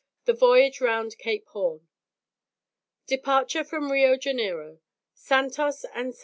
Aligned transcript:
THE 0.25 0.33
VOYAGE 0.33 0.81
ROUND 0.81 1.15
CAPE 1.19 1.47
HORN. 1.49 1.87
DEPARTURE 3.05 3.63
FROM 3.63 3.91
RIO 3.91 4.17
JANEIRO 4.17 4.79
SANTOS 5.13 5.85
AND 5.93 6.15
ST. 6.15 6.19